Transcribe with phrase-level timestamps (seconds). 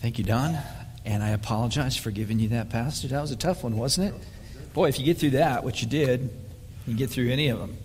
[0.00, 0.56] Thank you, Don.
[1.04, 3.10] And I apologize for giving you that passage.
[3.10, 4.20] That was a tough one, wasn't it?
[4.72, 6.30] Boy, if you get through that, what you did,
[6.86, 7.76] you get through any of them.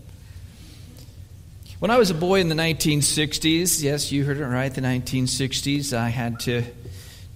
[1.80, 5.92] When I was a boy in the 1960s, yes, you heard it right, the 1960s,
[5.92, 6.64] I had to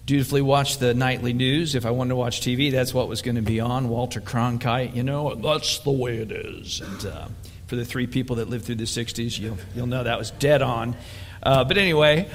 [0.05, 1.73] dutifully watch the nightly news.
[1.73, 3.89] If I wanted to watch TV, that's what was going to be on.
[3.89, 6.81] Walter Cronkite, you know, that's the way it is.
[6.81, 7.27] And uh,
[7.65, 10.61] for the three people that lived through the 60s, you'll, you'll know that was dead
[10.61, 10.95] on.
[11.41, 12.29] Uh, but anyway,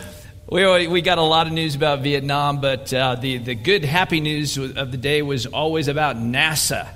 [0.53, 4.21] we, we got a lot of news about Vietnam, but uh, the, the good, happy
[4.21, 6.89] news of the day was always about NASA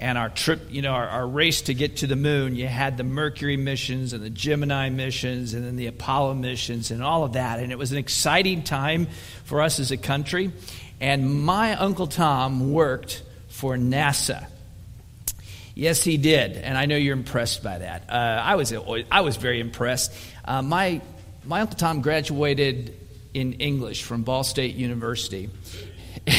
[0.00, 2.56] and our trip, you know, our, our, race to get to the moon.
[2.56, 7.02] You had the Mercury missions and the Gemini missions and then the Apollo missions and
[7.02, 7.60] all of that.
[7.60, 9.08] And it was an exciting time
[9.44, 10.50] for us as a country.
[10.98, 14.46] And my Uncle Tom worked for NASA.
[15.74, 16.52] Yes, he did.
[16.52, 18.08] And I know you're impressed by that.
[18.08, 18.72] Uh, I, was,
[19.10, 20.14] I was very impressed.
[20.46, 21.02] Uh, my
[21.46, 22.96] my Uncle Tom graduated
[23.32, 25.50] in English from Ball State University.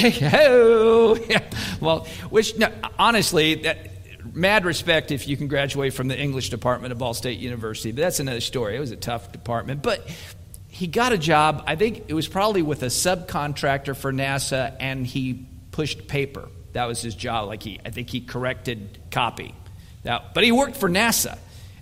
[1.79, 3.91] Well, which, no, honestly, that,
[4.33, 8.01] mad respect if you can graduate from the English department of Ball State University, but
[8.01, 8.75] that's another story.
[8.75, 9.81] It was a tough department.
[9.81, 10.09] But
[10.67, 15.05] he got a job, I think it was probably with a subcontractor for NASA, and
[15.05, 16.49] he pushed paper.
[16.73, 17.47] That was his job.
[17.47, 19.53] Like he, I think he corrected copy.
[20.03, 21.37] Now, but he worked for NASA.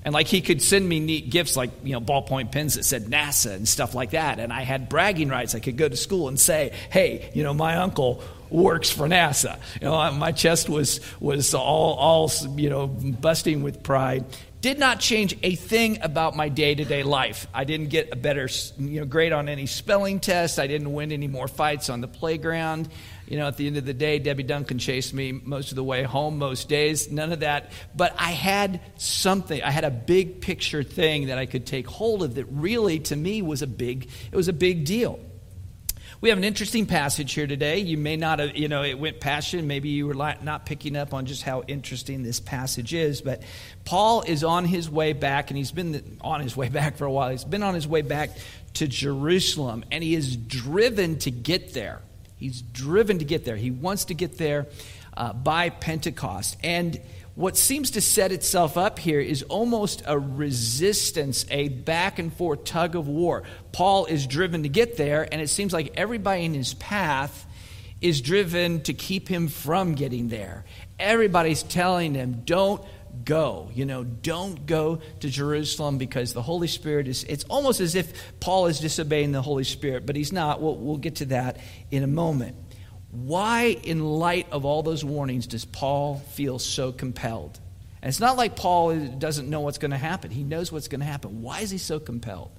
[0.05, 3.05] And like he could send me neat gifts like, you know, ballpoint pens that said
[3.05, 4.39] NASA and stuff like that.
[4.39, 5.55] And I had bragging rights.
[5.55, 9.59] I could go to school and say, hey, you know, my uncle works for NASA.
[9.81, 14.25] You know, my chest was, was all, all, you know, busting with pride.
[14.61, 17.47] Did not change a thing about my day to day life.
[17.53, 18.47] I didn't get a better
[18.79, 20.57] you know, grade on any spelling test.
[20.57, 22.87] I didn't win any more fights on the playground.
[23.27, 25.83] You know, at the end of the day, Debbie Duncan chased me most of the
[25.83, 27.11] way home most days.
[27.11, 27.71] None of that.
[27.95, 29.61] But I had something.
[29.63, 33.15] I had a big picture thing that I could take hold of that really, to
[33.15, 35.19] me, was a big, it was a big deal.
[36.23, 37.79] We have an interesting passage here today.
[37.79, 39.61] You may not have, you know, it went past you.
[39.61, 43.19] Maybe you were not picking up on just how interesting this passage is.
[43.19, 43.43] But
[43.83, 47.11] Paul is on his way back, and he's been on his way back for a
[47.11, 47.29] while.
[47.29, 48.29] He's been on his way back
[48.75, 52.01] to Jerusalem, and he is driven to get there.
[52.43, 53.55] He's driven to get there.
[53.55, 54.67] He wants to get there
[55.15, 56.57] uh, by Pentecost.
[56.61, 56.99] And
[57.35, 62.65] what seems to set itself up here is almost a resistance, a back and forth
[62.65, 63.43] tug of war.
[63.71, 67.47] Paul is driven to get there, and it seems like everybody in his path
[68.01, 70.65] is driven to keep him from getting there.
[70.99, 72.83] Everybody's telling him, don't
[73.23, 73.69] go.
[73.73, 78.39] You know, don't go to Jerusalem because the Holy Spirit is, it's almost as if
[78.39, 80.61] Paul is disobeying the Holy Spirit, but he's not.
[80.61, 81.57] We'll, we'll get to that
[81.91, 82.55] in a moment.
[83.11, 87.59] Why, in light of all those warnings, does Paul feel so compelled?
[88.01, 90.31] And it's not like Paul doesn't know what's going to happen.
[90.31, 91.41] He knows what's going to happen.
[91.41, 92.51] Why is he so compelled?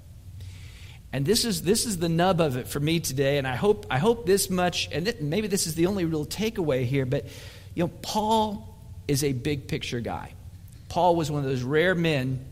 [1.12, 3.38] And this is, this is the nub of it for me today.
[3.38, 6.24] And I hope, I hope this much, and th- maybe this is the only real
[6.24, 7.26] takeaway here, but
[7.74, 10.32] you know, Paul is a big picture guy.
[10.94, 12.44] Paul was one of those rare men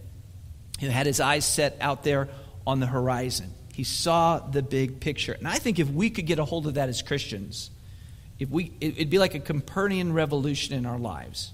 [0.81, 2.29] who had his eyes set out there
[2.67, 3.55] on the horizon.
[3.73, 5.33] He saw the big picture.
[5.33, 7.71] And I think if we could get a hold of that as Christians,
[8.41, 11.53] if we, it'd be like a Copernican revolution in our lives.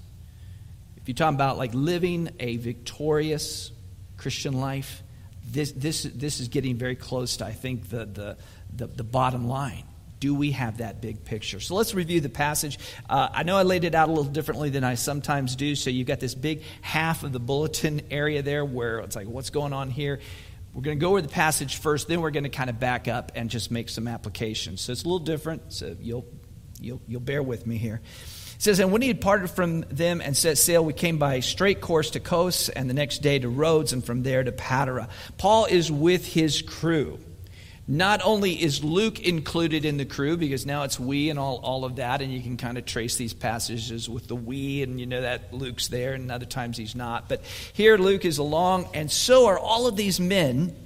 [0.97, 3.71] If you're talking about like living a victorious
[4.16, 5.03] Christian life,
[5.47, 8.38] this, this, this is getting very close to, I think, the, the,
[8.75, 9.84] the, the bottom line.
[10.21, 11.61] Do we have that big picture?
[11.61, 12.79] So let's review the passage.
[13.09, 15.77] Uh, I know I laid it out a little differently than I sometimes do.
[15.77, 19.51] So you've got this big half of the bulletin area there where it's like, what's
[19.51, 20.21] going on here?
[20.75, 23.09] We're going to go over the passage first, then we're going to kind of back
[23.09, 24.81] up and just make some applications.
[24.81, 25.73] So it's a little different.
[25.73, 26.27] So you'll,
[26.81, 28.01] you'll, you'll bear with me here.
[28.59, 31.41] It says, And when he had parted from them and set sail, we came by
[31.41, 35.09] straight course to Kos, and the next day to Rhodes, and from there to Patara.
[35.37, 37.19] Paul is with his crew.
[37.91, 41.87] Not only is Luke included in the crew, because now it's we and all, all
[41.87, 45.06] of that, and you can kind of trace these passages with the we, and you
[45.06, 47.31] know that Luke's there, and other times he's not.
[47.31, 47.41] But
[47.72, 50.77] here Luke is along, and so are all of these men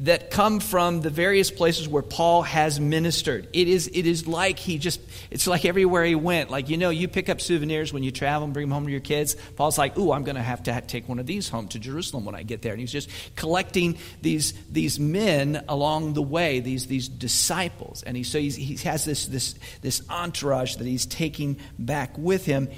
[0.00, 3.48] that come from the various places where Paul has ministered.
[3.52, 4.98] It is, it is like he just,
[5.30, 6.50] it's like everywhere he went.
[6.50, 8.90] Like, you know, you pick up souvenirs when you travel and bring them home to
[8.90, 9.36] your kids.
[9.56, 12.24] Paul's like, ooh, I'm going to have to take one of these home to Jerusalem
[12.24, 12.72] when I get there.
[12.72, 18.02] And he's just collecting these, these men along the way, these, these disciples.
[18.02, 22.46] And he, so he's, he has this, this, this entourage that he's taking back with
[22.46, 22.70] him.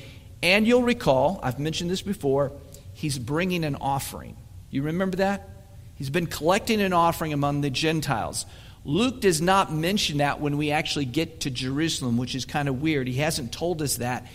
[0.42, 2.50] And you'll recall, I've mentioned this before,
[2.94, 4.36] he's bringing an offering.
[4.70, 5.51] You remember that?
[5.94, 8.46] He's been collecting an offering among the Gentiles.
[8.84, 12.82] Luke does not mention that when we actually get to Jerusalem, which is kind of
[12.82, 13.06] weird.
[13.06, 14.26] He hasn't told us that.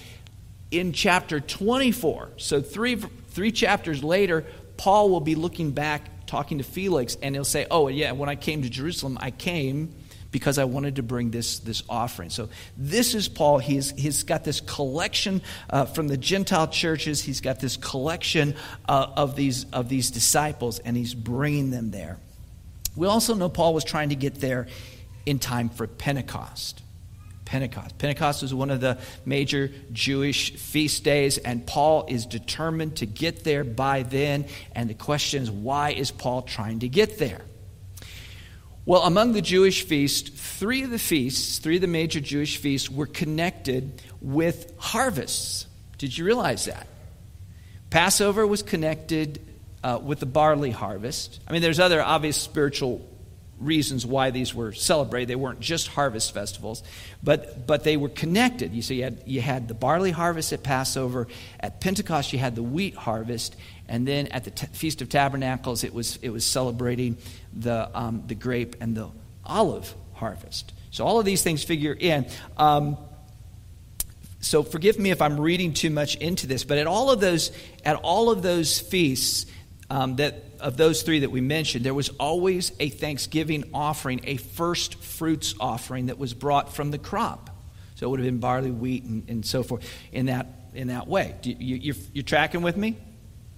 [0.72, 4.46] In chapter 24, so three, three chapters later,
[4.78, 8.36] Paul will be looking back, talking to Felix, and he'll say, Oh, yeah, when I
[8.36, 9.94] came to Jerusalem, I came
[10.32, 12.30] because I wanted to bring this, this offering.
[12.30, 13.60] So, this is Paul.
[13.60, 18.56] He's, he's got this collection uh, from the Gentile churches, he's got this collection
[18.88, 22.18] uh, of, these, of these disciples, and he's bringing them there.
[22.96, 24.68] We also know Paul was trying to get there
[25.26, 26.82] in time for Pentecost.
[27.46, 27.98] Pentecost.
[27.98, 33.46] Pentecost is one of the major Jewish feast days, and Paul is determined to get
[33.46, 34.46] there by then.
[34.74, 37.42] And the question is, why is Paul trying to get there?
[38.88, 42.90] Well, among the Jewish feasts, three of the feasts, three of the major Jewish feasts,
[42.90, 45.68] were connected with harvests.
[45.98, 46.88] Did you realize that?
[47.90, 49.42] Passover was connected
[49.84, 51.42] uh, with the barley harvest.
[51.46, 53.06] I mean, there's other obvious spiritual
[53.60, 55.28] reasons why these were celebrated.
[55.28, 56.82] They weren't just harvest festivals,
[57.22, 58.74] but, but they were connected.
[58.74, 61.28] You see, you had, you had the barley harvest at Passover.
[61.60, 63.58] At Pentecost, you had the wheat harvest.
[63.90, 67.18] And then at the t- Feast of Tabernacles, it was, it was celebrating
[67.54, 69.10] the, um, the grape and the
[69.46, 70.74] olive harvest.
[70.92, 72.28] So all of these things figure in.
[72.58, 72.98] Um,
[74.40, 77.52] so forgive me if I'm reading too much into this, but at all of those,
[77.84, 79.46] at all of those feasts,
[79.90, 84.38] um, that of those three that we mentioned, there was always a Thanksgiving offering, a
[84.38, 87.50] first fruits offering that was brought from the crop.
[87.96, 91.08] So it would have been barley, wheat, and, and so forth in that, in that
[91.08, 91.36] way.
[91.44, 92.98] You, you, you're, you're tracking with me?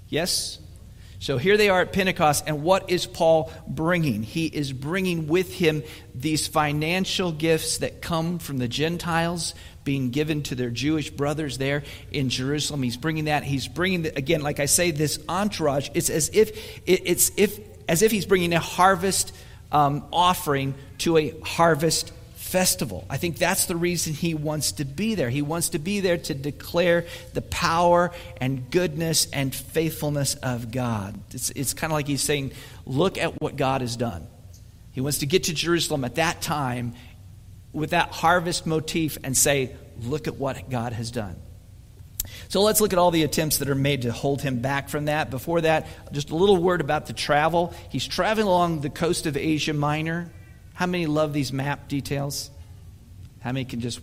[0.10, 0.60] Yes?
[1.22, 4.24] So here they are at Pentecost, and what is Paul bringing?
[4.24, 5.84] He is bringing with him
[6.16, 9.54] these financial gifts that come from the Gentiles
[9.84, 12.84] being given to their Jewish brothers there in Jerusalem.
[12.84, 13.44] He's bringing that.
[13.44, 15.90] He's bringing, the, again, like I say, this entourage.
[15.94, 17.60] It's as if, it's if,
[17.90, 19.36] as if he's bringing a harvest
[19.74, 22.14] um, offering to a harvest
[22.50, 23.06] festival.
[23.10, 25.30] I think that's the reason he wants to be there.
[25.30, 28.12] He wants to be there to declare the power
[28.42, 31.20] and goodness and faithfulness of God.
[31.32, 32.52] It's, it's kind of like he's saying,
[32.86, 34.26] Look at what God has done.
[34.92, 36.96] He wants to get to Jerusalem at that time
[37.72, 41.36] with that harvest motif and say, Look at what God has done.
[42.48, 45.06] So let's look at all the attempts that are made to hold him back from
[45.06, 45.30] that.
[45.30, 47.74] Before that, just a little word about the travel.
[47.90, 50.32] He's traveling along the coast of Asia Minor.
[50.80, 52.50] How many love these map details?
[53.42, 54.00] How many can just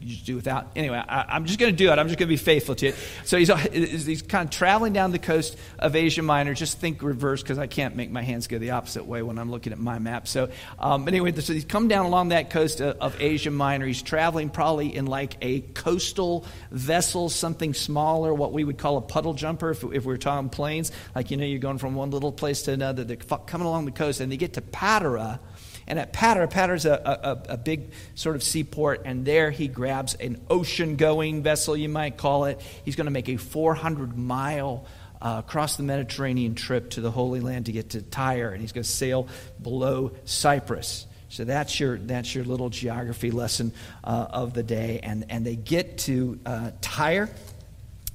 [0.00, 0.68] just do without.
[0.76, 1.98] Anyway, I, am just going to do it.
[1.98, 2.96] I'm just going to be faithful to it.
[3.24, 6.52] So he's, he's kind of traveling down the coast of Asia Minor.
[6.52, 9.50] Just think reverse because I can't make my hands go the opposite way when I'm
[9.50, 10.28] looking at my map.
[10.28, 13.86] So um, anyway, so he's come down along that coast of, of Asia Minor.
[13.86, 19.02] He's traveling probably in like a coastal vessel, something smaller, what we would call a
[19.02, 20.92] puddle jumper if, if we are talking planes.
[21.14, 23.02] Like, you know, you're going from one little place to another.
[23.02, 25.40] They're coming along the coast and they get to Patara
[25.88, 30.14] and at Patara, Patara's a, a, a big sort of seaport, and there he grabs
[30.14, 32.60] an ocean going vessel, you might call it.
[32.84, 34.84] He's going to make a 400 mile
[35.20, 38.72] uh, across the Mediterranean trip to the Holy Land to get to Tyre, and he's
[38.72, 39.28] going to sail
[39.62, 41.06] below Cyprus.
[41.30, 43.72] So that's your, that's your little geography lesson
[44.04, 45.00] uh, of the day.
[45.02, 47.30] And, and they get to uh, Tyre.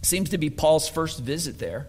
[0.04, 1.88] Seems to be Paul's first visit there.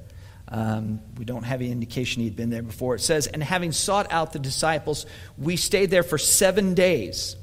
[0.54, 2.94] Um, we don't have any indication he'd been there before.
[2.94, 5.04] It says, And having sought out the disciples,
[5.36, 7.34] we stayed there for seven days.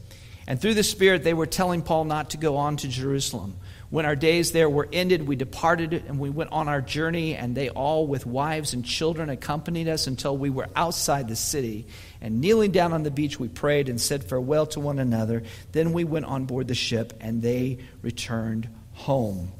[0.48, 3.58] And through the Spirit, they were telling Paul not to go on to Jerusalem.
[3.90, 7.54] When our days there were ended, we departed and we went on our journey, and
[7.54, 11.88] they all, with wives and children, accompanied us until we were outside the city.
[12.22, 15.44] And kneeling down on the beach, we prayed and said farewell to one another.
[15.74, 19.52] Then we went on board the ship, and they returned home.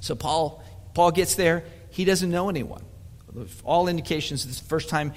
[0.00, 0.64] So Paul,
[0.94, 2.82] Paul gets there he doesn't know anyone.
[3.64, 5.12] All indications it's the first time,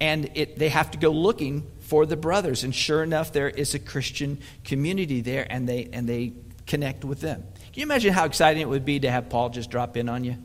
[0.00, 2.64] and it, they have to go looking for the brothers.
[2.64, 6.32] And sure enough, there is a Christian community there, and they, and they
[6.66, 7.42] connect with them.
[7.42, 10.24] Can you imagine how exciting it would be to have Paul just drop in on
[10.24, 10.36] you?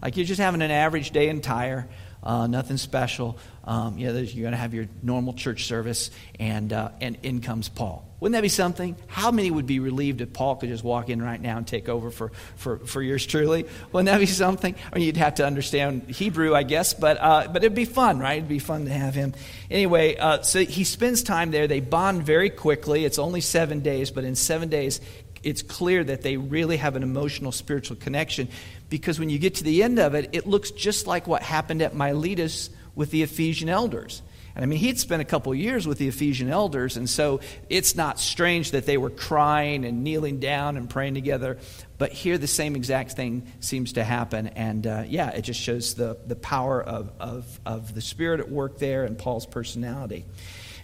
[0.00, 1.88] Like you're just having an average day in Tyre,
[2.22, 3.38] uh, nothing special.
[3.64, 7.40] Um, you know, you're going to have your normal church service, and, uh, and in
[7.40, 8.08] comes Paul.
[8.22, 8.94] Wouldn't that be something?
[9.08, 11.88] How many would be relieved if Paul could just walk in right now and take
[11.88, 13.66] over for, for, for yours truly?
[13.90, 14.76] Wouldn't that be something?
[14.92, 18.20] I mean, you'd have to understand Hebrew, I guess, but, uh, but it'd be fun,
[18.20, 18.36] right?
[18.36, 19.34] It'd be fun to have him.
[19.72, 21.66] Anyway, uh, so he spends time there.
[21.66, 23.04] They bond very quickly.
[23.04, 25.00] It's only seven days, but in seven days,
[25.42, 28.48] it's clear that they really have an emotional, spiritual connection
[28.88, 31.82] because when you get to the end of it, it looks just like what happened
[31.82, 34.22] at Miletus with the Ephesian elders.
[34.54, 37.96] And I mean, he'd spent a couple years with the Ephesian elders, and so it's
[37.96, 41.58] not strange that they were crying and kneeling down and praying together.
[41.96, 44.48] But here, the same exact thing seems to happen.
[44.48, 48.50] And uh, yeah, it just shows the, the power of, of, of the Spirit at
[48.50, 50.26] work there and Paul's personality.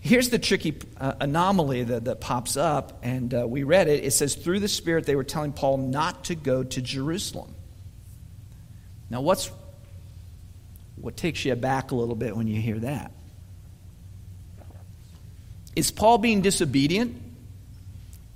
[0.00, 4.05] Here's the tricky uh, anomaly that, that pops up, and uh, we read it.
[4.05, 7.55] It says, Through the Spirit, they were telling Paul not to go to Jerusalem.
[9.11, 9.50] Now, what's,
[10.97, 13.12] what takes you back a little bit when you hear that?
[15.75, 17.23] Is Paul being disobedient?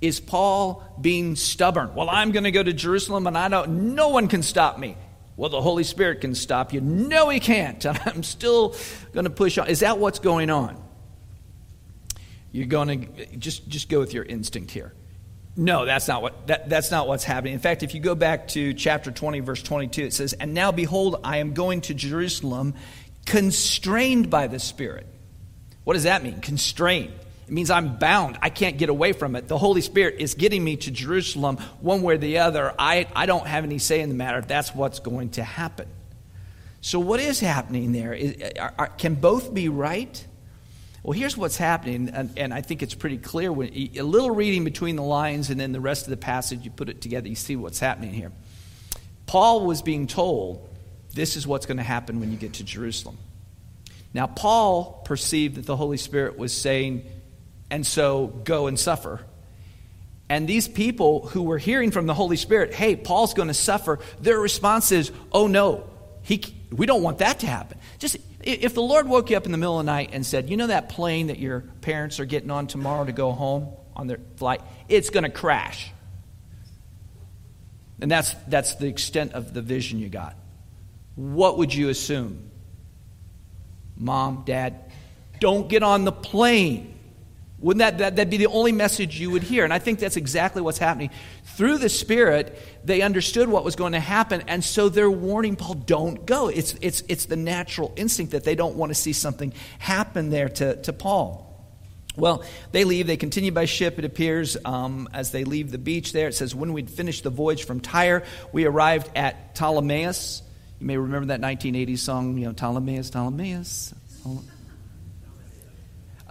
[0.01, 1.93] Is Paul being stubborn?
[1.95, 4.97] Well, I'm going to go to Jerusalem and I don't, no one can stop me.
[5.35, 6.81] Well, the Holy Spirit can stop you.
[6.81, 7.83] No, he can't.
[7.85, 8.75] And I'm still
[9.13, 9.67] going to push on.
[9.67, 10.81] Is that what's going on?
[12.53, 14.93] You're going to just, just go with your instinct here.
[15.55, 17.53] No, that's not what that, that's not what's happening.
[17.53, 20.71] In fact, if you go back to chapter 20 verse 22, it says, "And now
[20.71, 22.73] behold, I am going to Jerusalem
[23.25, 25.05] constrained by the Spirit."
[25.83, 26.41] What does that mean?
[26.41, 27.13] Constrained.
[27.47, 28.37] It means I'm bound.
[28.41, 29.47] I can't get away from it.
[29.47, 32.73] The Holy Spirit is getting me to Jerusalem one way or the other.
[32.79, 34.41] I, I don't have any say in the matter.
[34.41, 35.87] That's what's going to happen.
[36.81, 38.13] So, what is happening there?
[38.13, 40.25] Is, are, are, can both be right?
[41.03, 43.51] Well, here's what's happening, and, and I think it's pretty clear.
[43.51, 46.71] When, a little reading between the lines and then the rest of the passage, you
[46.71, 48.31] put it together, you see what's happening here.
[49.25, 50.69] Paul was being told,
[51.13, 53.17] This is what's going to happen when you get to Jerusalem.
[54.13, 57.03] Now, Paul perceived that the Holy Spirit was saying,
[57.69, 59.19] and so go and suffer.
[60.29, 63.99] And these people who were hearing from the Holy Spirit, hey, Paul's going to suffer,
[64.21, 65.89] their response is, oh no,
[66.21, 66.41] he,
[66.71, 67.77] we don't want that to happen.
[67.99, 70.49] Just if the Lord woke you up in the middle of the night and said,
[70.49, 74.07] you know that plane that your parents are getting on tomorrow to go home on
[74.07, 75.91] their flight, it's going to crash.
[78.01, 80.35] And that's, that's the extent of the vision you got.
[81.15, 82.49] What would you assume?
[83.97, 84.91] Mom, dad,
[85.39, 86.92] don't get on the plane.
[87.63, 89.63] Wouldn't that, that that'd be the only message you would hear?
[89.63, 91.11] And I think that's exactly what's happening.
[91.55, 95.75] Through the Spirit, they understood what was going to happen, and so they're warning Paul,
[95.75, 96.49] don't go.
[96.49, 100.49] It's, it's, it's the natural instinct that they don't want to see something happen there
[100.49, 101.49] to, to Paul.
[102.17, 102.43] Well,
[102.73, 103.07] they leave.
[103.07, 106.27] They continue by ship, it appears, um, as they leave the beach there.
[106.27, 110.41] It says, When we'd finished the voyage from Tyre, we arrived at Ptolemais.
[110.81, 113.93] You may remember that 1980s song, you know, Ptolemais, Ptolemais.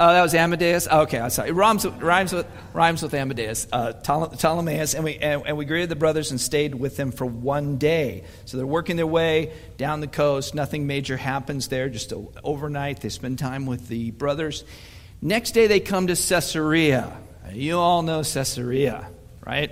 [0.05, 0.89] Oh, that was Amadeus?
[0.91, 1.51] Oh, okay, I'm sorry.
[1.51, 4.95] It rhymes with, rhymes with, rhymes with Amadeus, uh, Ptolemaeus.
[4.95, 8.25] And we, and, and we greeted the brothers and stayed with them for one day.
[8.45, 10.57] So they're working their way down the coast.
[10.57, 13.01] Nothing major happens there, just a, overnight.
[13.01, 14.65] They spend time with the brothers.
[15.21, 17.17] Next day, they come to Caesarea.
[17.53, 19.09] You all know Caesarea,
[19.47, 19.71] right?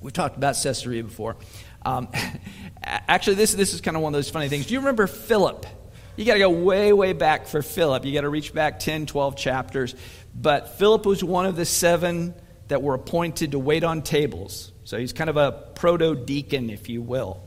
[0.00, 1.36] We've talked about Caesarea before.
[1.84, 2.08] Um,
[2.82, 4.64] actually, this, this is kind of one of those funny things.
[4.64, 5.66] Do you remember Philip?
[6.16, 8.04] You got to go way, way back for Philip.
[8.04, 9.94] You got to reach back 10, 12 chapters.
[10.34, 12.34] But Philip was one of the seven
[12.68, 14.72] that were appointed to wait on tables.
[14.84, 17.42] So he's kind of a proto deacon, if you will.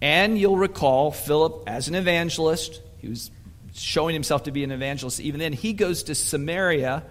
[0.00, 2.80] And you'll recall Philip as an evangelist.
[2.98, 3.30] He was
[3.74, 5.20] showing himself to be an evangelist.
[5.20, 7.02] Even then, he goes to Samaria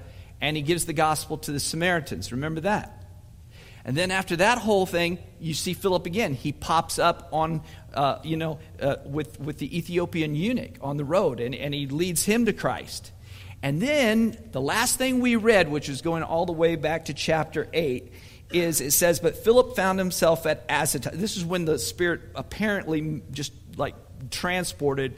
[0.41, 2.31] and he gives the gospel to the Samaritans.
[2.31, 2.98] Remember that?
[3.89, 6.35] And then after that whole thing, you see Philip again.
[6.35, 11.03] He pops up on, uh, you know, uh, with, with the Ethiopian eunuch on the
[11.03, 13.11] road, and, and he leads him to Christ.
[13.63, 17.15] And then the last thing we read, which is going all the way back to
[17.15, 18.13] chapter 8,
[18.51, 21.13] is it says, But Philip found himself at Azotus.
[21.15, 23.95] This is when the Spirit apparently just like
[24.29, 25.15] transported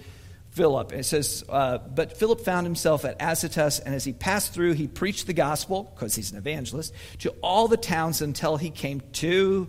[0.51, 0.91] Philip.
[0.91, 4.88] It says, uh, But Philip found himself at Azotus, and as he passed through, he
[4.88, 9.67] preached the gospel, because he's an evangelist, to all the towns until he came to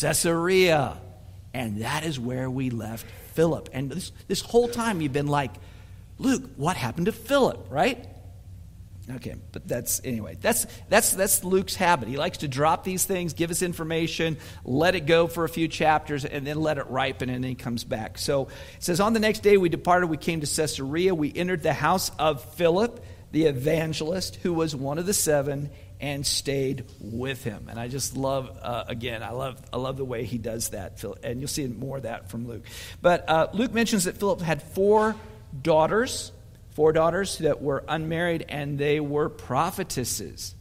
[0.00, 0.98] Caesarea.
[1.54, 3.68] And that is where we left Philip.
[3.72, 5.52] And this, this whole time you've been like,
[6.18, 8.08] Luke, what happened to Philip, right?
[9.10, 10.36] Okay, but that's anyway.
[10.40, 12.08] That's that's that's Luke's habit.
[12.08, 15.66] He likes to drop these things, give us information, let it go for a few
[15.66, 18.16] chapters, and then let it ripen, and then he comes back.
[18.16, 18.42] So
[18.76, 20.06] it says, on the next day we departed.
[20.06, 21.16] We came to Caesarea.
[21.16, 26.24] We entered the house of Philip, the evangelist, who was one of the seven, and
[26.24, 27.66] stayed with him.
[27.70, 31.02] And I just love, uh, again, I love I love the way he does that.
[31.24, 32.64] And you'll see more of that from Luke.
[33.00, 35.16] But uh, Luke mentions that Philip had four
[35.60, 36.30] daughters
[36.74, 40.54] four daughters that were unmarried and they were prophetesses.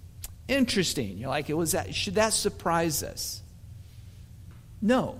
[0.47, 1.17] Interesting.
[1.17, 3.41] You're like, it was that should that surprise us?
[4.81, 5.19] No.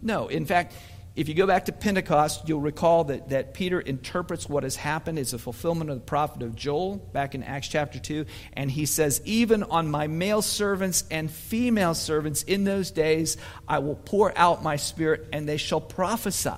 [0.00, 0.28] No.
[0.28, 0.74] In fact,
[1.14, 5.18] if you go back to Pentecost, you'll recall that, that Peter interprets what has happened
[5.18, 8.24] as a fulfillment of the prophet of Joel back in Acts chapter 2.
[8.54, 13.36] And he says, Even on my male servants and female servants in those days,
[13.68, 16.50] I will pour out my spirit and they shall prophesy.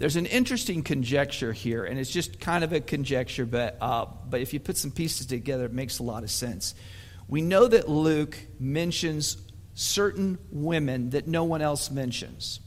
[0.00, 4.40] There's an interesting conjecture here, and it's just kind of a conjecture, but, uh, but
[4.40, 6.74] if you put some pieces together, it makes a lot of sense.
[7.28, 9.36] We know that Luke mentions
[9.74, 12.60] certain women that no one else mentions.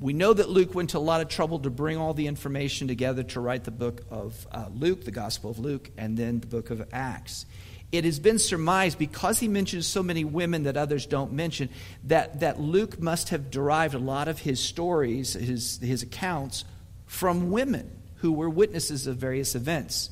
[0.00, 2.88] We know that Luke went to a lot of trouble to bring all the information
[2.88, 6.46] together to write the book of uh, Luke, the Gospel of Luke, and then the
[6.46, 7.44] book of Acts
[7.92, 11.68] it has been surmised because he mentions so many women that others don't mention
[12.04, 16.64] that, that Luke must have derived a lot of his stories, his, his accounts,
[17.06, 20.10] from women who were witnesses of various events.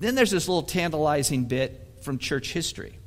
[0.00, 2.98] Then there's this little tantalizing bit from church history.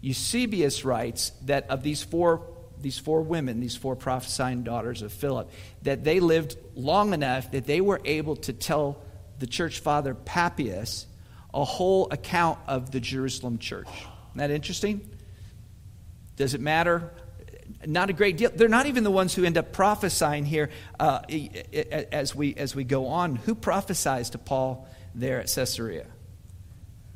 [0.00, 2.46] Eusebius writes that of these four,
[2.80, 5.50] these four women, these four prophesying daughters of Philip,
[5.82, 9.02] that they lived long enough that they were able to tell
[9.38, 11.06] the church father Papias
[11.52, 13.88] a whole account of the Jerusalem church.
[13.88, 15.08] Isn't that interesting?
[16.36, 17.12] Does it matter?
[17.86, 18.50] Not a great deal.
[18.54, 21.20] They're not even the ones who end up prophesying here uh,
[22.12, 23.36] as, we, as we go on.
[23.36, 26.06] Who prophesies to Paul there at Caesarea?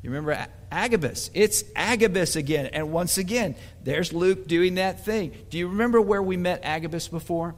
[0.01, 1.31] You remember Agabus?
[1.33, 2.67] It's Agabus again.
[2.67, 5.33] And once again, there's Luke doing that thing.
[5.49, 7.55] Do you remember where we met Agabus before?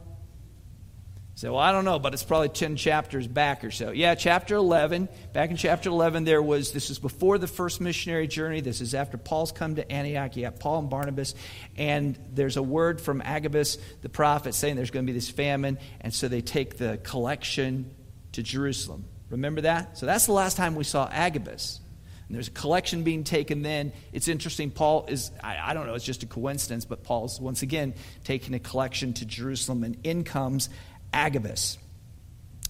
[1.38, 3.92] So, well, I don't know, but it's probably 10 chapters back or so.
[3.92, 5.08] Yeah, chapter 11.
[5.34, 8.60] Back in chapter 11, there was, this is before the first missionary journey.
[8.60, 10.36] This is after Paul's come to Antioch.
[10.36, 11.36] You Paul and Barnabas.
[11.78, 15.78] And there's a word from Agabus, the prophet, saying there's going to be this famine.
[16.02, 17.92] And so they take the collection
[18.32, 19.06] to Jerusalem.
[19.30, 19.96] Remember that?
[20.00, 21.82] So that's the last time we saw Agabus.
[22.28, 23.94] And there's a collection being taken then.
[24.12, 24.72] It's interesting.
[24.72, 28.56] Paul is, I, I, don't know, it's just a coincidence, but Paul's once again taking
[28.56, 30.70] a collection to Jerusalem, and in comes
[31.14, 31.78] Agabus.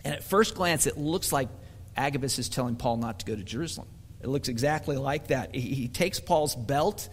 [0.04, 1.50] And at first glance, it looks like
[1.96, 3.88] Agabus is telling Paul not to go to Jerusalem.
[4.22, 5.54] It looks exactly like that.
[5.54, 7.10] He, he takes Paul's belt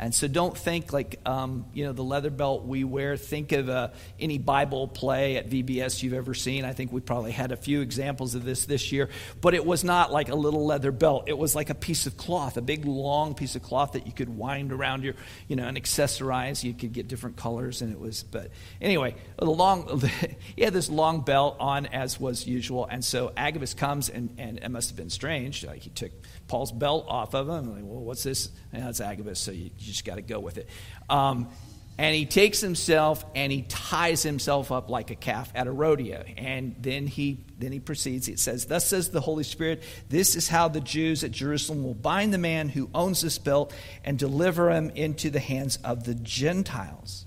[0.00, 3.18] and so don't think like, um, you know, the leather belt we wear.
[3.18, 3.88] Think of uh,
[4.18, 6.64] any Bible play at VBS you've ever seen.
[6.64, 9.10] I think we probably had a few examples of this this year.
[9.42, 11.24] But it was not like a little leather belt.
[11.26, 14.12] It was like a piece of cloth, a big long piece of cloth that you
[14.12, 15.16] could wind around your,
[15.48, 16.64] you know, and accessorize.
[16.64, 17.82] You could get different colors.
[17.82, 20.00] And it was, but anyway, the long,
[20.56, 22.86] he had this long belt on as was usual.
[22.90, 25.62] And so Agabus comes and, and it must have been strange.
[25.62, 26.12] Like he took
[26.50, 27.54] Paul's belt off of him.
[27.54, 28.50] I'm like, well, what's this?
[28.72, 30.68] And that's Agabus, so you, you just got to go with it.
[31.08, 31.48] Um,
[31.96, 36.24] and he takes himself and he ties himself up like a calf at a rodeo.
[36.36, 38.26] And then he then he proceeds.
[38.26, 41.94] It says, Thus says the Holy Spirit, this is how the Jews at Jerusalem will
[41.94, 43.72] bind the man who owns this belt
[44.04, 47.26] and deliver him into the hands of the Gentiles.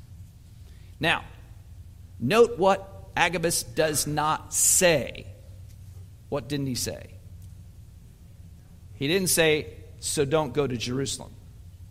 [0.99, 1.23] Now,
[2.19, 5.27] note what Agabus does not say.
[6.27, 7.12] What didn't he say?
[9.03, 9.67] He didn't say,
[9.99, 11.33] so don't go to Jerusalem.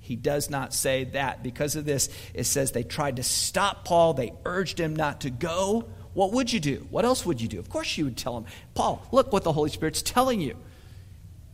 [0.01, 1.43] He does not say that.
[1.43, 5.29] Because of this, it says they tried to stop Paul, they urged him not to
[5.29, 5.85] go.
[6.15, 6.87] What would you do?
[6.89, 7.59] What else would you do?
[7.59, 10.57] Of course, you would tell him, Paul, look what the Holy Spirit's telling you.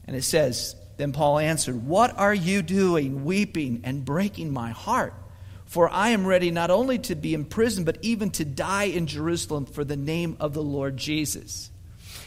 [0.06, 5.12] And it says, Then Paul answered, What are you doing, weeping and breaking my heart?
[5.66, 9.66] For I am ready not only to be imprisoned, but even to die in Jerusalem
[9.66, 11.72] for the name of the Lord Jesus.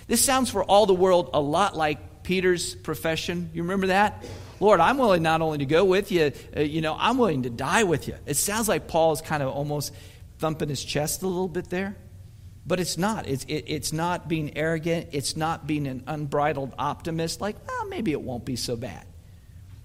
[0.08, 3.49] This sounds for all the world a lot like Peter's profession.
[3.53, 4.23] You remember that?
[4.60, 7.49] Lord, I'm willing not only to go with you, uh, you know, I'm willing to
[7.49, 8.15] die with you.
[8.25, 9.93] It sounds like Paul is kind of almost
[10.38, 11.95] thumping his chest a little bit there.
[12.65, 13.27] But it's not.
[13.27, 15.10] It's, it, it's not being arrogant.
[15.13, 19.05] It's not being an unbridled optimist, like, well, maybe it won't be so bad.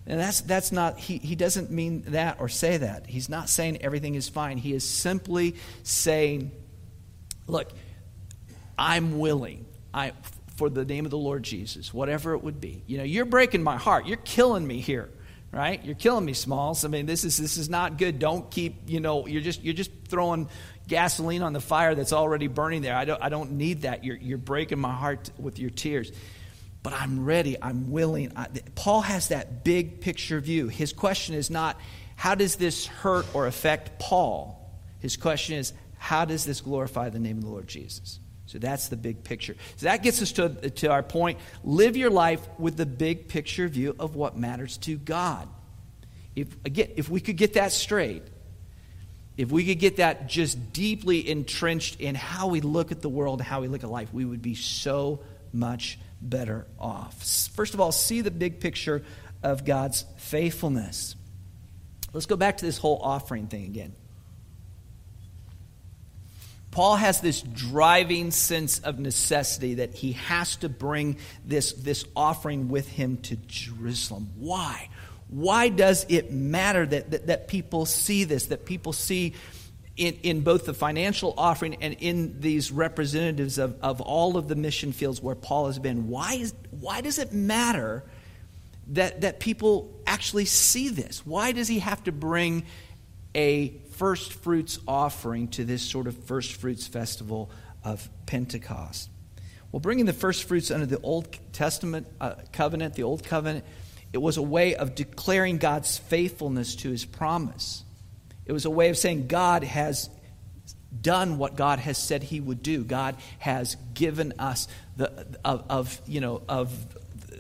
[0.07, 3.07] And that's, that's not, he, he doesn't mean that or say that.
[3.07, 4.59] He's not saying everything is fine.
[4.59, 6.53] He is simply saying,
[7.47, 7.73] look,
[8.79, 9.65] I'm willing.
[9.93, 10.13] I,
[10.57, 12.83] for the name of the Lord Jesus, whatever it would be.
[12.87, 14.07] You know, you're breaking my heart.
[14.07, 15.11] You're killing me here,
[15.53, 15.85] right?
[15.85, 16.85] You're killing me, Smalls.
[16.85, 18.19] I mean, this is this is not good.
[18.19, 20.49] Don't keep, you know, you're just you're just throwing
[20.89, 22.97] gasoline on the fire that's already burning there.
[22.97, 24.05] I don't I don't need that.
[24.05, 26.11] You're you're breaking my heart with your tears.
[26.83, 27.57] But I'm ready.
[27.61, 28.33] I'm willing.
[28.37, 30.69] I, Paul has that big picture view.
[30.69, 31.79] His question is not
[32.15, 34.73] how does this hurt or affect Paul?
[35.01, 38.21] His question is how does this glorify the name of the Lord Jesus?
[38.47, 39.57] So that's the big picture.
[39.77, 41.39] So that gets us to, to our point.
[41.65, 45.49] Live your life with the big picture view of what matters to God.
[46.37, 48.23] If, again, if we could get that straight,
[49.37, 53.41] if we could get that just deeply entrenched in how we look at the world,
[53.41, 55.21] how we look at life, we would be so
[55.53, 57.23] much better off.
[57.55, 59.03] First of all, see the big picture
[59.43, 61.17] of God's faithfulness.
[62.13, 63.95] Let's go back to this whole offering thing again.
[66.77, 72.69] Paul has this driving sense of necessity that he has to bring this, this offering
[72.69, 74.29] with him to Jerusalem.
[74.37, 74.91] Why?
[75.29, 79.33] Why does it matter that, that, that people see this, that people see
[79.97, 84.55] in, in both the financial offering and in these representatives of, of all of the
[84.55, 86.11] mission fields where Paul has been?
[86.11, 88.05] Why, is, why does it matter
[88.89, 91.25] that, that people actually see this?
[91.25, 92.65] Why does he have to bring
[93.35, 97.51] a first fruits offering to this sort of first fruits festival
[97.83, 99.11] of Pentecost.
[99.73, 103.65] Well, bringing the first fruits under the Old Testament uh, covenant, the Old Covenant,
[104.13, 107.85] it was a way of declaring God's faithfulness to his promise.
[108.45, 110.09] It was a way of saying God has
[110.99, 112.85] done what God has said he would do.
[112.85, 116.71] God has given us the of, of you know of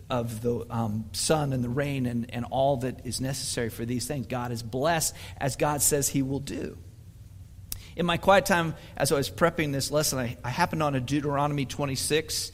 [0.09, 4.07] of the um, sun and the rain and, and all that is necessary for these
[4.07, 4.27] things.
[4.27, 6.79] God is blessed as God says He will do.
[7.97, 11.01] In my quiet time, as I was prepping this lesson, I, I happened on a
[11.01, 12.53] Deuteronomy 26.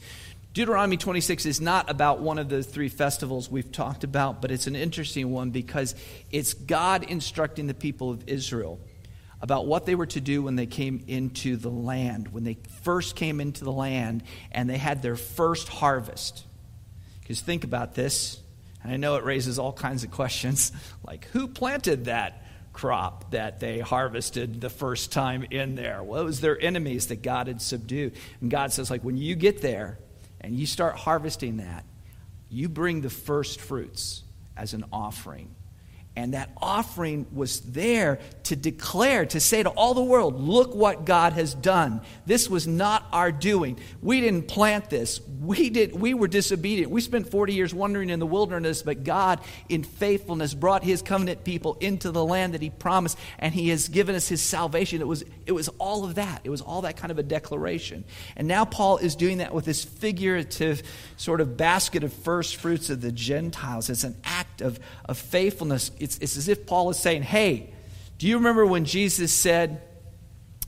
[0.53, 4.67] Deuteronomy 26 is not about one of the three festivals we've talked about, but it's
[4.67, 5.95] an interesting one because
[6.31, 8.79] it's God instructing the people of Israel
[9.41, 13.17] about what they were to do when they came into the land, when they first
[13.17, 16.45] came into the land and they had their first harvest.
[17.23, 18.39] Because think about this,
[18.83, 20.71] and I know it raises all kinds of questions
[21.07, 22.39] like who planted that?
[22.73, 26.01] crop that they harvested the first time in there?
[26.01, 28.13] What was their enemies that God had subdued?
[28.41, 29.99] And God says, like, when you get there
[30.41, 31.85] and you start harvesting that,
[32.49, 34.23] you bring the first fruits
[34.57, 35.53] as an offering
[36.15, 41.05] and that offering was there to declare, to say to all the world, look what
[41.05, 42.01] God has done.
[42.25, 43.79] This was not our doing.
[44.01, 45.19] We didn't plant this.
[45.41, 46.91] We, did, we were disobedient.
[46.91, 51.43] We spent 40 years wandering in the wilderness, but God, in faithfulness, brought his covenant
[51.43, 55.01] people into the land that he promised, and he has given us his salvation.
[55.01, 56.41] It was, it was all of that.
[56.43, 58.05] It was all that kind of a declaration.
[58.35, 60.83] And now Paul is doing that with this figurative
[61.17, 63.89] sort of basket of first fruits of the Gentiles.
[63.89, 67.73] It's an act of, of faithfulness it's, it's as if Paul is saying, hey,
[68.17, 69.81] do you remember when Jesus said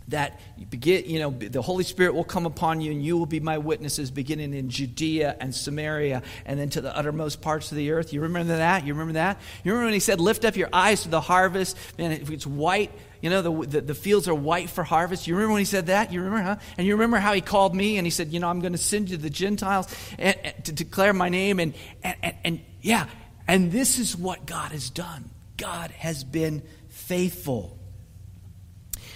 [0.09, 3.25] that you, begin, you know, the Holy Spirit will come upon you and you will
[3.25, 7.77] be my witnesses beginning in Judea and Samaria and then to the uttermost parts of
[7.77, 8.13] the earth?
[8.13, 8.85] You remember that?
[8.85, 9.39] You remember that?
[9.63, 11.75] You remember when he said, lift up your eyes to the harvest?
[11.97, 12.91] Man, if it's white,
[13.21, 15.25] you know, the, the, the, fields are white for harvest.
[15.25, 16.13] You remember when he said that?
[16.13, 16.55] You remember, huh?
[16.77, 18.77] And you remember how he called me and he said, you know, I'm going to
[18.77, 19.87] send you to the Gentiles
[20.19, 21.59] and, and, to declare my name.
[21.59, 23.07] And, and, and, and yeah,
[23.47, 25.31] and this is what God has done.
[25.57, 27.79] God has been faithful.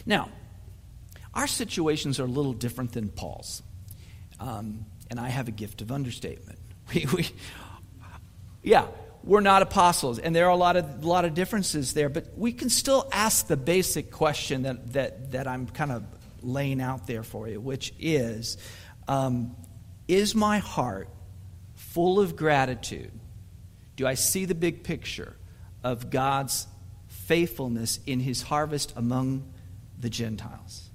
[0.06, 0.30] Now,
[1.34, 3.62] our situations are a little different than Paul's.
[4.40, 6.60] Um, and I have a gift of understatement.
[6.92, 7.28] We, we,
[8.64, 8.88] yeah,
[9.24, 12.52] we're not apostles, and there are a lot of, lot of differences there, but we
[12.52, 16.04] can still ask the basic question that, that, that I'm kind of
[16.42, 18.58] laying out there for you, which is
[19.08, 19.56] um,
[20.08, 21.10] Is my heart
[21.76, 23.12] full of gratitude
[24.00, 25.36] do I see the big picture
[25.84, 26.68] of God's
[27.08, 29.52] faithfulness in his harvest among
[30.00, 30.89] the Gentiles?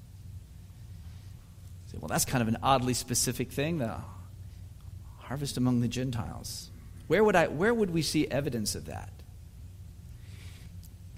[2.04, 3.96] Well, that's kind of an oddly specific thing, the
[5.20, 6.68] harvest among the Gentiles.
[7.06, 9.08] Where would, I, where would we see evidence of that?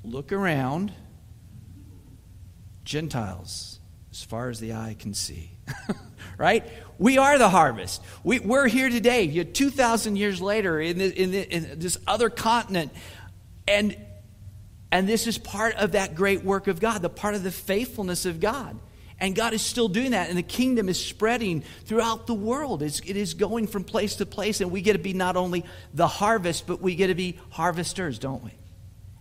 [0.05, 0.93] Look around.
[2.85, 3.81] Gentiles,
[4.13, 5.51] as far as the eye can see.
[6.39, 6.65] right?
[6.99, 8.01] We are the harvest.
[8.23, 12.31] We, are here today, you 2,000 years later, in, the, in, the, in this other
[12.31, 12.93] continent.
[13.67, 13.97] And,
[14.93, 18.25] and this is part of that great work of God, the part of the faithfulness
[18.25, 18.79] of God.
[19.19, 22.83] And God is still doing that, and the kingdom is spreading throughout the world.
[22.83, 25.65] It's, it is going from place to place, and we get to be not only
[25.95, 28.53] the harvest, but we get to be harvesters, don't we?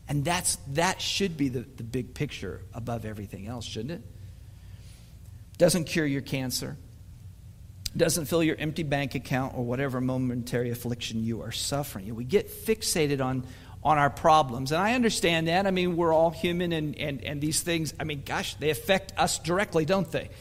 [0.07, 4.01] And that's, that should be the, the big picture above everything else, shouldn't it?
[5.57, 6.75] Doesn't cure your cancer,
[7.95, 12.13] doesn't fill your empty bank account or whatever momentary affliction you are suffering.
[12.13, 13.45] We get fixated on,
[13.85, 14.71] on our problems.
[14.71, 15.67] And I understand that.
[15.67, 19.13] I mean, we're all human, and, and, and these things, I mean, gosh, they affect
[19.15, 20.31] us directly, don't they?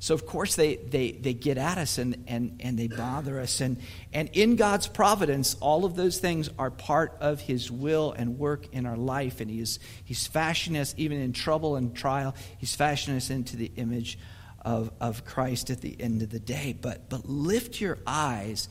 [0.00, 3.60] So, of course, they, they, they get at us and, and, and they bother us.
[3.60, 3.78] And,
[4.12, 8.66] and in God's providence, all of those things are part of His will and work
[8.72, 9.40] in our life.
[9.40, 13.56] And He is, He's fashioning us, even in trouble and trial, He's fashioning us into
[13.56, 14.18] the image
[14.62, 16.76] of, of Christ at the end of the day.
[16.78, 18.68] But, but lift your eyes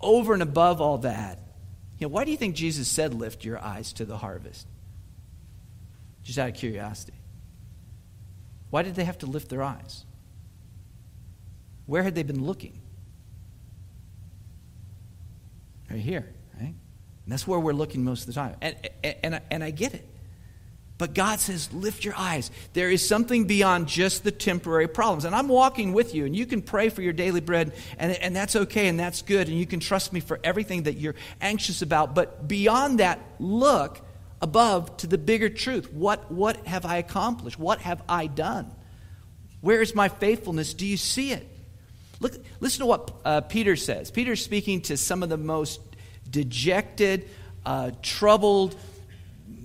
[0.00, 1.45] over and above all that.
[1.98, 4.66] You know, why do you think Jesus said, lift your eyes to the harvest?
[6.22, 7.14] Just out of curiosity.
[8.70, 10.04] Why did they have to lift their eyes?
[11.86, 12.80] Where had they been looking?
[15.90, 16.26] Right here,
[16.60, 16.74] right?
[16.74, 18.56] And that's where we're looking most of the time.
[18.60, 20.06] And, and, and, and I get it.
[20.98, 22.50] But God says, lift your eyes.
[22.72, 25.26] There is something beyond just the temporary problems.
[25.26, 28.34] And I'm walking with you, and you can pray for your daily bread, and, and
[28.34, 31.82] that's okay, and that's good, and you can trust me for everything that you're anxious
[31.82, 32.14] about.
[32.14, 34.00] But beyond that, look
[34.40, 35.92] above to the bigger truth.
[35.92, 37.58] What, what have I accomplished?
[37.58, 38.70] What have I done?
[39.60, 40.72] Where is my faithfulness?
[40.72, 41.46] Do you see it?
[42.20, 44.10] Look, listen to what uh, Peter says.
[44.10, 45.80] Peter's speaking to some of the most
[46.30, 47.28] dejected,
[47.66, 48.76] uh, troubled,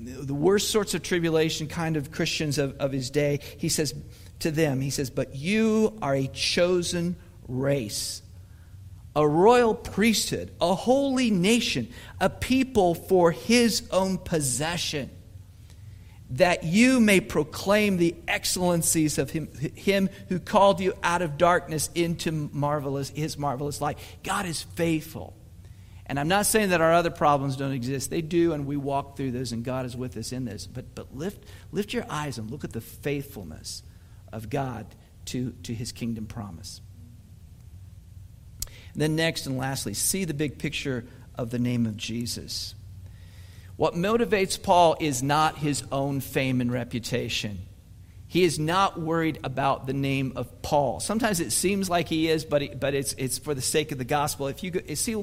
[0.03, 3.93] the worst sorts of tribulation kind of Christians of, of his day, he says
[4.39, 7.15] to them, he says, But you are a chosen
[7.47, 8.21] race,
[9.15, 15.09] a royal priesthood, a holy nation, a people for his own possession,
[16.31, 21.89] that you may proclaim the excellencies of him, him who called you out of darkness
[21.93, 23.97] into marvelous, his marvelous light.
[24.23, 25.35] God is faithful.
[26.12, 28.10] And I'm not saying that our other problems don't exist.
[28.10, 30.67] They do, and we walk through those, and God is with us in this.
[30.67, 33.82] But, but lift, lift your eyes and look at the faithfulness
[34.30, 34.88] of God
[35.28, 36.82] to, to his kingdom promise.
[38.91, 42.76] And then, next and lastly, see the big picture of the name of Jesus.
[43.78, 47.60] What motivates Paul is not his own fame and reputation.
[48.32, 51.02] He is not worried about the name of Paul.
[51.02, 53.98] Sometimes it seems like he is, but, he, but it's, it's for the sake of
[53.98, 54.48] the gospel.
[54.48, 55.15] If you, you see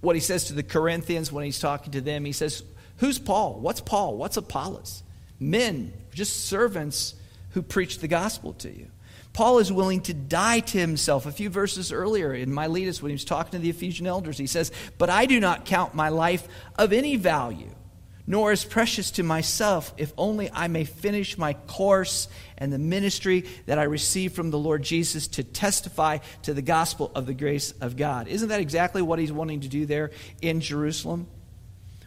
[0.00, 2.64] what he says to the Corinthians when he's talking to them, he says,
[2.96, 3.60] Who's Paul?
[3.60, 4.16] What's Paul?
[4.16, 5.04] What's Apollos?
[5.38, 7.14] Men, just servants
[7.50, 8.88] who preach the gospel to you.
[9.34, 11.26] Paul is willing to die to himself.
[11.26, 14.48] A few verses earlier in Miletus, when he was talking to the Ephesian elders, he
[14.48, 17.70] says, But I do not count my life of any value
[18.26, 23.44] nor is precious to myself, if only I may finish my course and the ministry
[23.66, 27.72] that I received from the Lord Jesus to testify to the gospel of the grace
[27.80, 28.28] of God.
[28.28, 31.26] Isn't that exactly what he's wanting to do there in Jerusalem?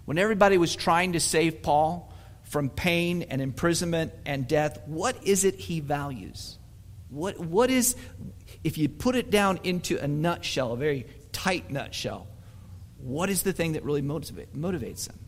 [0.06, 5.44] When everybody was trying to save Paul from pain and imprisonment and death, what is
[5.44, 6.58] it he values?
[7.10, 7.96] What, what is,
[8.64, 12.28] if you put it down into a nutshell, a very tight nutshell,
[12.98, 15.20] what is the thing that really motivate, motivates him?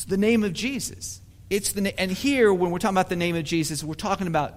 [0.00, 1.20] It's the name of Jesus.
[1.50, 4.54] It's the and here when we're talking about the name of Jesus, we're talking about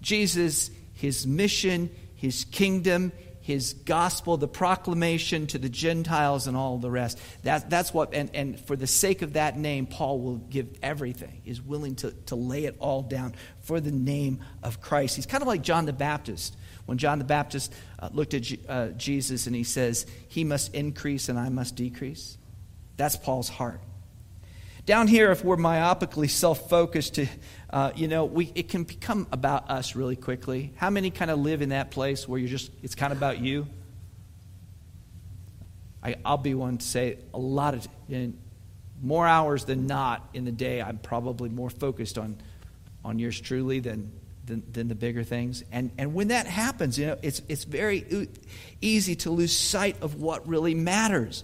[0.00, 6.90] Jesus, his mission, his kingdom, his gospel, the proclamation to the Gentiles and all the
[6.90, 7.20] rest.
[7.42, 11.42] That, that's what, and, and for the sake of that name, Paul will give everything,
[11.44, 15.16] is willing to, to lay it all down for the name of Christ.
[15.16, 16.56] He's kind of like John the Baptist.
[16.86, 21.28] When John the Baptist uh, looked at uh, Jesus and he says, He must increase
[21.28, 22.38] and I must decrease.
[22.96, 23.82] That's Paul's heart.
[24.86, 27.18] Down here, if we're myopically self focused,
[27.70, 30.72] uh, you know, we, it can become about us really quickly.
[30.76, 33.40] How many kind of live in that place where you're just, it's kind of about
[33.40, 33.66] you?
[36.04, 38.38] I, will be one to say a lot of, in
[39.02, 42.36] more hours than not in the day, I'm probably more focused on,
[43.04, 44.12] on yours truly than,
[44.44, 45.64] than, than, the bigger things.
[45.72, 48.28] And, and when that happens, you know, it's, it's very
[48.80, 51.42] easy to lose sight of what really matters.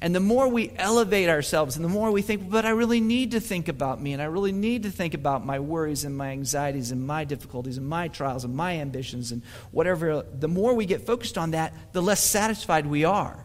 [0.00, 3.30] And the more we elevate ourselves and the more we think, but I really need
[3.30, 6.30] to think about me and I really need to think about my worries and my
[6.30, 10.84] anxieties and my difficulties and my trials and my ambitions and whatever, the more we
[10.84, 13.44] get focused on that, the less satisfied we are.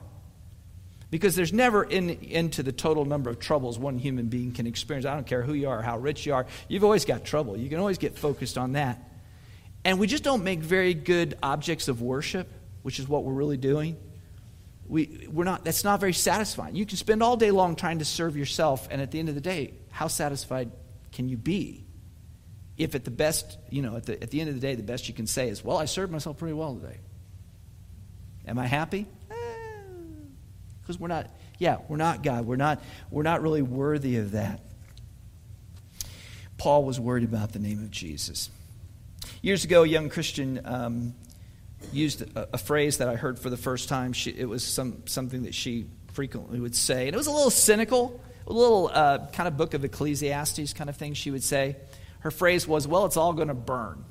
[1.11, 5.05] Because there's never in, into the total number of troubles one human being can experience.
[5.05, 7.57] I don't care who you are, how rich you are, you've always got trouble.
[7.57, 9.01] You can always get focused on that.
[9.85, 13.57] And we just don't make very good objects of worship, which is what we're really
[13.57, 13.95] doing
[14.89, 16.75] we, we're not, that's not very satisfying.
[16.75, 19.35] You can spend all day long trying to serve yourself, and at the end of
[19.35, 20.71] the day, how satisfied
[21.11, 21.85] can you be?
[22.75, 24.83] If at the best, you know, at the, at the end of the day, the
[24.83, 26.97] best you can say is, well, I served myself pretty well today.
[28.47, 29.05] Am I happy?
[30.81, 32.47] Because eh, we're not, yeah, we're not God.
[32.47, 34.59] We're not, we're not really worthy of that.
[36.57, 38.49] Paul was worried about the name of Jesus.
[39.43, 41.13] Years ago, a young Christian um,
[41.91, 44.13] used a, a, phrase that I heard for the first time.
[44.13, 47.07] She, it was some, something that she frequently would say.
[47.07, 50.89] And it was a little cynical, a little uh, kind of book of Ecclesiastes kind
[50.89, 51.77] of thing she would say.
[52.19, 54.03] Her phrase was, Well, it's all going to burn.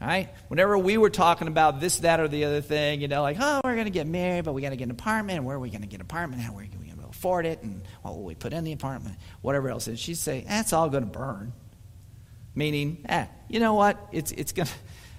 [0.00, 0.30] All right?
[0.48, 3.60] Whenever we were talking about this, that, or the other thing, you know, like, oh,
[3.62, 5.44] we're going to get married, but we got to get an apartment.
[5.44, 6.42] Where are we going to get an apartment?
[6.42, 7.62] How are we going to afford it?
[7.62, 9.16] And what will we put in the apartment?
[9.42, 9.86] Whatever else.
[9.86, 11.52] And she'd say, That's all going to burn.
[12.54, 14.08] Meaning, eh, you know what?
[14.10, 14.74] It's, it's going to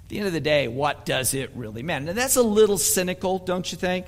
[0.09, 2.09] the end of the day, what does it really matter?
[2.09, 4.07] And that's a little cynical, don't you think?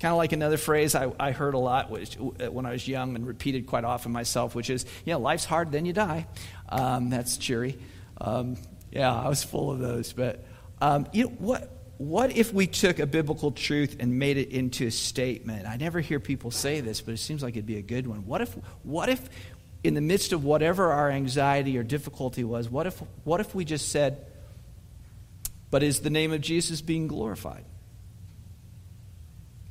[0.00, 3.14] Kind of like another phrase I, I heard a lot which, when I was young
[3.14, 6.26] and repeated quite often myself, which is, you know, life's hard, then you die.
[6.68, 7.78] Um, that's cheery.
[8.20, 8.56] Um,
[8.90, 10.12] yeah, I was full of those.
[10.12, 10.44] But
[10.80, 14.88] um, you know, what, what if we took a biblical truth and made it into
[14.88, 15.68] a statement?
[15.68, 18.26] I never hear people say this, but it seems like it'd be a good one.
[18.26, 19.28] What if, what if
[19.84, 23.64] in the midst of whatever our anxiety or difficulty was, what if, what if we
[23.64, 24.26] just said,
[25.72, 27.64] but is the name of Jesus being glorified?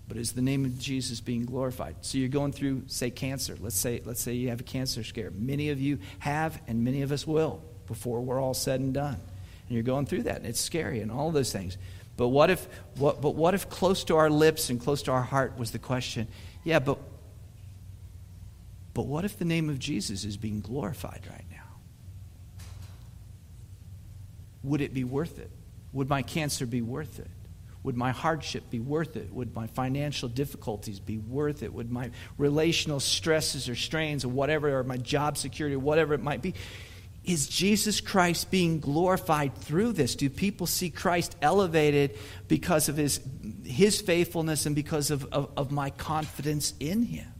[0.07, 1.97] But is the name of Jesus being glorified?
[2.01, 3.55] So you're going through, say, cancer.
[3.61, 5.29] Let's say, let's say you have a cancer scare.
[5.29, 9.13] Many of you have, and many of us will before we're all said and done.
[9.13, 11.77] And you're going through that, and it's scary, and all those things.
[12.17, 15.21] But what if, what, but what if close to our lips and close to our
[15.21, 16.27] heart was the question,
[16.63, 16.97] yeah, but,
[18.95, 21.57] but what if the name of Jesus is being glorified right now?
[24.63, 25.51] Would it be worth it?
[25.93, 27.29] Would my cancer be worth it?
[27.83, 29.33] Would my hardship be worth it?
[29.33, 31.73] Would my financial difficulties be worth it?
[31.73, 36.21] Would my relational stresses or strains or whatever, or my job security, or whatever it
[36.21, 36.53] might be?
[37.23, 40.15] is Jesus Christ being glorified through this?
[40.15, 43.21] Do people see Christ elevated because of his,
[43.63, 47.30] his faithfulness and because of, of, of my confidence in him?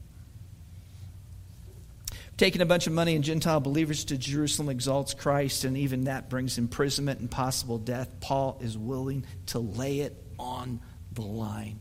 [2.42, 6.28] Taking a bunch of money and Gentile believers to Jerusalem exalts Christ, and even that
[6.28, 8.18] brings imprisonment and possible death.
[8.18, 10.80] Paul is willing to lay it on
[11.12, 11.78] the line.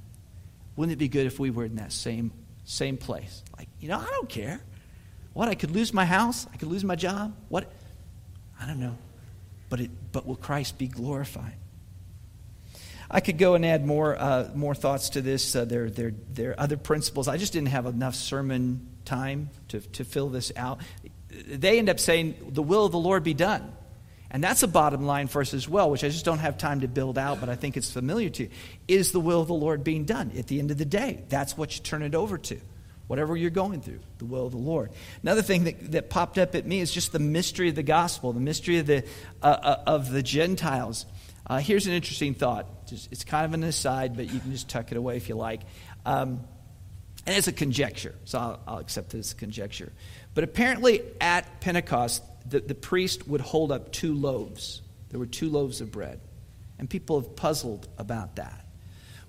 [0.75, 2.31] Wouldn't it be good if we were in that same,
[2.63, 3.41] same place?
[3.57, 4.61] Like, you know, I don't care.
[5.33, 5.47] What?
[5.47, 6.45] I could lose my house?
[6.53, 7.35] I could lose my job?
[7.49, 7.73] What?
[8.61, 8.95] I don't know.
[9.67, 11.55] But, it, but will Christ be glorified?
[13.09, 15.55] I could go and add more, uh, more thoughts to this.
[15.55, 17.27] Uh, there, there, there are other principles.
[17.27, 20.81] I just didn't have enough sermon time to, to fill this out.
[21.29, 23.73] They end up saying, The will of the Lord be done.
[24.33, 26.81] And that's a bottom line for us as well, which I just don't have time
[26.81, 28.49] to build out, but I think it's familiar to you.
[28.87, 31.25] Is the will of the Lord being done at the end of the day?
[31.27, 32.57] That's what you turn it over to
[33.11, 34.89] whatever you're going through, the will of the Lord.
[35.21, 38.31] Another thing that, that popped up at me is just the mystery of the gospel,
[38.31, 39.03] the mystery of the,
[39.43, 41.05] uh, uh, of the Gentiles.
[41.45, 42.67] Uh, here's an interesting thought.
[42.89, 45.59] It's kind of an aside, but you can just tuck it away if you like.
[46.05, 46.45] Um,
[47.25, 49.91] and it's a conjecture, so I'll, I'll, accept it as a conjecture.
[50.33, 54.81] But apparently at Pentecost, the, the priest would hold up two loaves.
[55.09, 56.19] There were two loaves of bread.
[56.79, 58.65] And people have puzzled about that.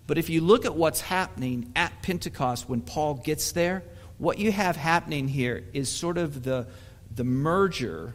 [0.07, 3.85] But if you look at what's happening at Pentecost when Paul gets there,
[4.19, 6.69] what you have happening here is sort of the,
[7.15, 8.15] the merger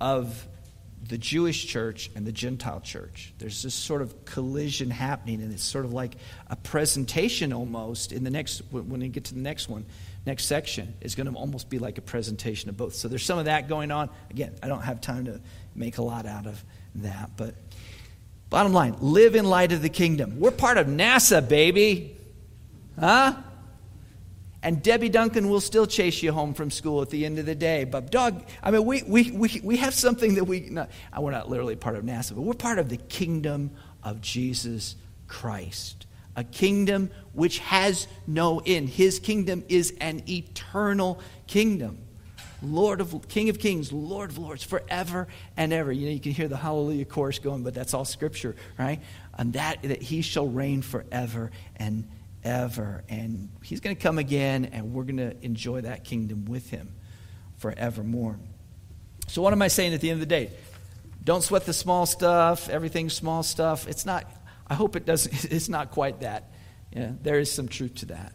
[0.00, 0.46] of
[1.08, 3.32] the Jewish church and the Gentile church.
[3.38, 6.16] There's this sort of collision happening, and it's sort of like
[6.48, 9.86] a presentation almost in the next, when we get to the next one,
[10.26, 12.94] next section, is going to almost be like a presentation of both.
[12.94, 14.10] So there's some of that going on.
[14.30, 15.40] Again, I don't have time to
[15.74, 16.62] make a lot out of
[16.96, 17.54] that, but
[18.50, 20.40] Bottom line, live in light of the kingdom.
[20.40, 22.16] We're part of NASA, baby.
[22.98, 23.36] Huh?
[24.62, 27.54] And Debbie Duncan will still chase you home from school at the end of the
[27.54, 27.84] day.
[27.84, 31.30] But, dog, I mean, we, we, we, we have something that we, not, uh, we're
[31.30, 33.70] not literally part of NASA, but we're part of the kingdom
[34.02, 34.96] of Jesus
[35.28, 36.06] Christ.
[36.36, 38.90] A kingdom which has no end.
[38.90, 41.98] His kingdom is an eternal kingdom.
[42.62, 45.90] Lord of King of Kings, Lord of Lords, forever and ever.
[45.90, 49.00] You know, you can hear the Hallelujah chorus going, but that's all Scripture, right?
[49.38, 52.06] And that that He shall reign forever and
[52.44, 56.70] ever, and He's going to come again, and we're going to enjoy that kingdom with
[56.70, 56.94] Him
[57.58, 58.38] forevermore.
[59.28, 60.50] So, what am I saying at the end of the day?
[61.22, 62.68] Don't sweat the small stuff.
[62.68, 63.86] Everything's small stuff.
[63.86, 64.24] It's not.
[64.66, 65.44] I hope it doesn't.
[65.52, 66.50] It's not quite that.
[66.92, 68.32] Yeah, there is some truth to that.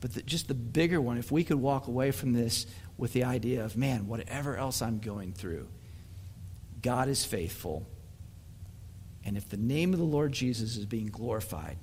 [0.00, 2.66] But the, just the bigger one, if we could walk away from this
[2.96, 5.68] with the idea of, man, whatever else I'm going through,
[6.82, 7.86] God is faithful.
[9.24, 11.78] And if the name of the Lord Jesus is being glorified,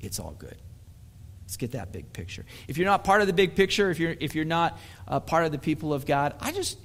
[0.00, 0.56] it's all good.
[1.44, 2.44] Let's get that big picture.
[2.68, 5.44] If you're not part of the big picture, if you're, if you're not uh, part
[5.44, 6.78] of the people of God, I just,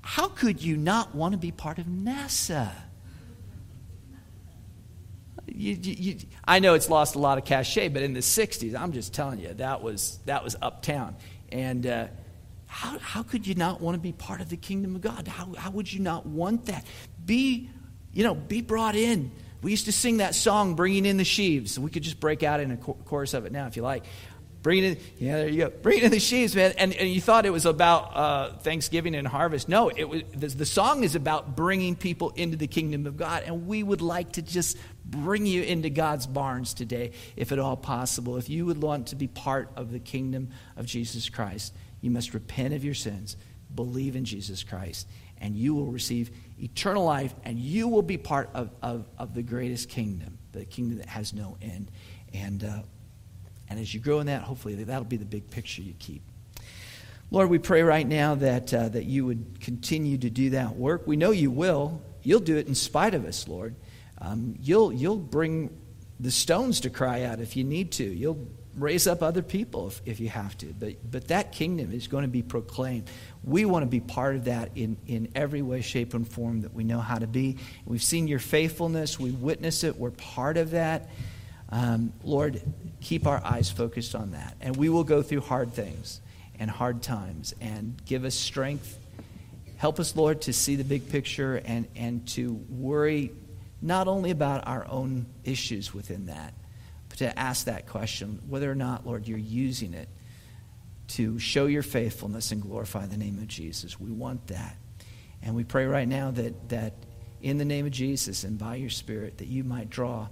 [0.00, 2.70] how could you not want to be part of NASA?
[5.46, 8.74] You, you, you, I know it's lost a lot of cachet, but in the 60s,
[8.74, 11.16] I'm just telling you, that was, that was uptown.
[11.50, 12.06] And uh,
[12.66, 15.26] how, how could you not want to be part of the kingdom of God?
[15.26, 16.86] How, how would you not want that?
[17.24, 17.70] Be,
[18.12, 19.32] you know, be brought in.
[19.62, 21.78] We used to sing that song, Bringing in the Sheaves.
[21.78, 24.04] We could just break out in a chorus of it now if you like.
[24.62, 25.70] Bring it in, yeah, there you go.
[25.70, 26.74] Bring it in the sheaves, man.
[26.78, 29.68] And, and you thought it was about uh, Thanksgiving and harvest.
[29.68, 33.44] No, it was, the, the song is about bringing people into the kingdom of God.
[33.46, 37.76] And we would like to just bring you into God's barns today, if at all
[37.76, 38.36] possible.
[38.36, 42.34] If you would want to be part of the kingdom of Jesus Christ, you must
[42.34, 43.36] repent of your sins,
[43.72, 45.08] believe in Jesus Christ,
[45.40, 49.42] and you will receive eternal life, and you will be part of, of, of the
[49.42, 51.90] greatest kingdom, the kingdom that has no end.
[52.32, 52.82] And, uh,
[53.68, 56.22] and as you grow in that, hopefully that'll be the big picture you keep.
[57.30, 61.06] Lord, we pray right now that, uh, that you would continue to do that work.
[61.06, 62.00] We know you will.
[62.22, 63.74] You'll do it in spite of us, Lord.
[64.20, 65.78] Um, you'll, you'll bring
[66.18, 68.04] the stones to cry out if you need to.
[68.04, 68.48] You'll
[68.80, 70.66] raise up other people if, if you have to.
[70.66, 73.08] But, but that kingdom is going to be proclaimed.
[73.44, 76.74] We want to be part of that in, in every way, shape, and form that
[76.74, 77.58] we know how to be.
[77.84, 81.08] We've seen your faithfulness, we witness it, we're part of that.
[81.70, 82.62] Um, Lord,
[83.00, 84.56] keep our eyes focused on that.
[84.60, 86.20] And we will go through hard things
[86.58, 88.98] and hard times and give us strength.
[89.76, 93.32] Help us, Lord, to see the big picture and, and to worry
[93.80, 96.52] not only about our own issues within that,
[97.18, 100.08] to ask that question whether or not, Lord, you're using it
[101.08, 103.98] to show your faithfulness and glorify the name of Jesus.
[103.98, 104.76] We want that.
[105.42, 106.94] And we pray right now that, that
[107.40, 110.28] in the name of Jesus and by your Spirit, that you might draw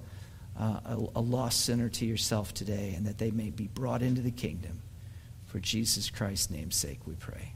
[0.58, 4.20] uh, a, a lost sinner to yourself today and that they may be brought into
[4.20, 4.82] the kingdom.
[5.46, 7.55] For Jesus Christ's name's sake, we pray.